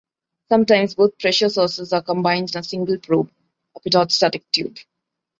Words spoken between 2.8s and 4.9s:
probe, a pitot-static tube.